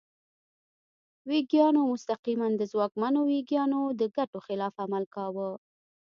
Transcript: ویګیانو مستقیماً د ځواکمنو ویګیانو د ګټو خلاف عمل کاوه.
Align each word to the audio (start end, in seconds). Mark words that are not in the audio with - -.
ویګیانو 1.29 1.81
مستقیماً 1.91 2.47
د 2.57 2.61
ځواکمنو 2.71 3.19
ویګیانو 3.31 3.81
د 3.99 4.01
ګټو 4.15 4.39
خلاف 4.47 4.73
عمل 4.83 5.03
کاوه. 5.15 5.49